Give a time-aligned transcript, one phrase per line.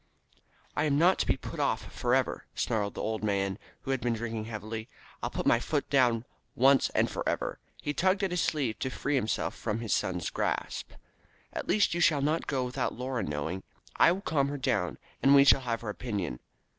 [0.75, 4.01] "I am not to be put off for ever," snarled the old man, who had
[4.01, 4.89] been drinking heavily.
[5.21, 8.79] "I'll put my foot down now, once and for ever." He tugged at his sleeve
[8.79, 10.93] to free himself from his son's grasp.
[11.53, 13.61] "At least you shall not go without Laura knowing.
[13.95, 16.39] I will call her down, and we shall have her opinion."